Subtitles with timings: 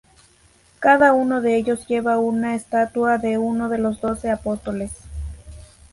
[0.79, 4.91] Cada uno de ellos lleva una estatua de uno de los doce apóstoles.